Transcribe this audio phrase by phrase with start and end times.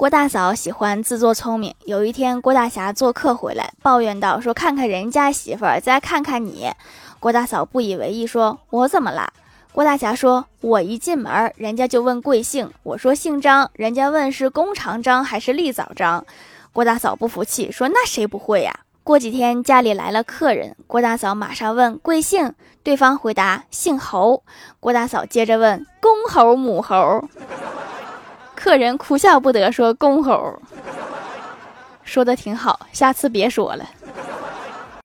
[0.00, 1.74] 郭大嫂喜欢自作聪明。
[1.84, 6.72] 有一天，郭大侠做客回来，抱怨道：“说看看人家媳妇儿，再看看你。”
[7.20, 9.30] 郭大嫂不以为意，说：“我怎么啦？”
[9.72, 16.24] 郭大侠说：“我一进门，人家就问贵姓，我说姓张，人家问是弓长张还是立早张。”
[16.72, 18.74] 郭大嫂不服气，说：“那谁不会呀？”
[19.04, 24.44] 过几天家里来了客人，郭大嫂马上问贵姓，对方回答姓侯。
[24.78, 27.22] 郭大嫂接着问公猴母猴。
[28.62, 30.60] 客人哭笑不得，说：“公猴，
[32.04, 33.88] 说的挺好，下次别说了。”